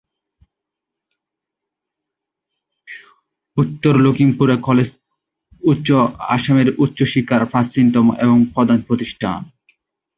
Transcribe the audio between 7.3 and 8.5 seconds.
প্রাচীনতম এবং